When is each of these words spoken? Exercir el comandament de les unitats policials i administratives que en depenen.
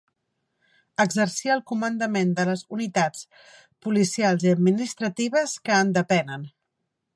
Exercir 1.03 1.51
el 1.55 1.61
comandament 1.71 2.31
de 2.39 2.45
les 2.49 2.63
unitats 2.79 3.29
policials 3.89 4.49
i 4.49 4.53
administratives 4.55 5.57
que 5.69 5.79
en 5.85 5.97
depenen. 6.01 6.53